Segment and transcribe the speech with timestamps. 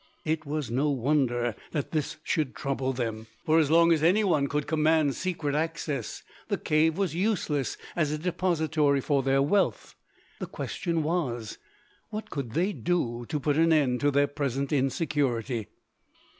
[0.25, 4.47] It was no wonder that this should trouble them, for so long as any one
[4.47, 9.93] could command secret access, the cave was useless as a depository for their wealth.
[10.39, 11.59] The question was,
[12.09, 15.67] What could they do to put an end to their present insecurity?